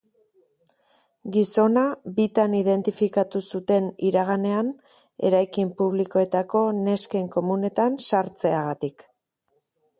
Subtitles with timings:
[1.35, 1.83] Gizona
[2.15, 4.73] bitan identifikatu zuten iraganean
[5.31, 9.11] eraikin publikoetako nesken komunetan sartzeagatik.